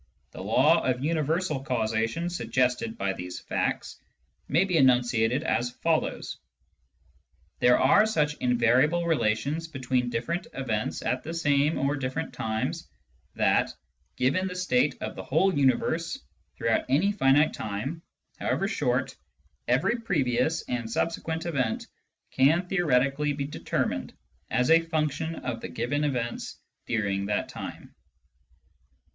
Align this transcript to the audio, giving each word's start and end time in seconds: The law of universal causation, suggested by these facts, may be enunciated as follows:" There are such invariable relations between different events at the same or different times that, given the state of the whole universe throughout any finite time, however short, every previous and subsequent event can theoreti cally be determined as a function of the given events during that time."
The 0.31 0.41
law 0.41 0.81
of 0.81 1.03
universal 1.03 1.63
causation, 1.63 2.27
suggested 2.31 2.97
by 2.97 3.13
these 3.13 3.39
facts, 3.39 3.99
may 4.47 4.65
be 4.65 4.77
enunciated 4.77 5.43
as 5.43 5.69
follows:" 5.69 6.37
There 7.59 7.77
are 7.79 8.07
such 8.07 8.33
invariable 8.37 9.05
relations 9.05 9.67
between 9.67 10.09
different 10.09 10.47
events 10.55 11.03
at 11.03 11.21
the 11.21 11.35
same 11.35 11.77
or 11.77 11.95
different 11.95 12.33
times 12.33 12.87
that, 13.35 13.71
given 14.17 14.47
the 14.47 14.55
state 14.55 14.99
of 15.03 15.15
the 15.15 15.21
whole 15.23 15.53
universe 15.55 16.17
throughout 16.55 16.85
any 16.89 17.11
finite 17.11 17.53
time, 17.53 18.01
however 18.39 18.67
short, 18.67 19.15
every 19.67 19.97
previous 19.97 20.63
and 20.63 20.89
subsequent 20.89 21.45
event 21.45 21.85
can 22.31 22.65
theoreti 22.67 23.11
cally 23.15 23.33
be 23.33 23.45
determined 23.45 24.15
as 24.49 24.71
a 24.71 24.81
function 24.81 25.35
of 25.35 25.61
the 25.61 25.69
given 25.69 26.03
events 26.03 26.57
during 26.87 27.27
that 27.27 27.49
time." 27.49 27.93